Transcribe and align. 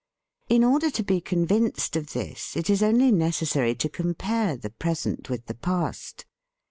In 0.49 0.63
order 0.63 0.89
to 0.89 1.03
be 1.03 1.21
convinced 1.21 1.95
of 1.95 2.13
this 2.13 2.57
it 2.57 2.71
is 2.71 2.81
only 2.81 3.11
necessary 3.11 3.75
to 3.75 3.87
compare 3.87 4.57
the 4.57 4.71
present 4.71 5.29
with 5.29 5.45
the 5.45 5.53
past. 5.53 6.25